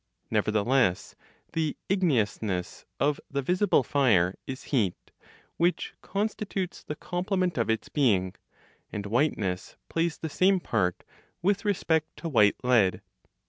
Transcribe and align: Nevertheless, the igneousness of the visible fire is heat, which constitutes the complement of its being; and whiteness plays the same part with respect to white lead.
Nevertheless, 0.31 1.13
the 1.53 1.77
igneousness 1.87 2.85
of 2.99 3.21
the 3.29 3.43
visible 3.43 3.83
fire 3.83 4.33
is 4.47 4.63
heat, 4.73 5.11
which 5.57 5.93
constitutes 6.01 6.83
the 6.83 6.95
complement 6.95 7.55
of 7.55 7.69
its 7.69 7.87
being; 7.87 8.33
and 8.91 9.05
whiteness 9.05 9.77
plays 9.89 10.17
the 10.17 10.27
same 10.27 10.59
part 10.59 11.03
with 11.43 11.65
respect 11.65 12.17
to 12.17 12.27
white 12.29 12.55
lead. 12.63 13.03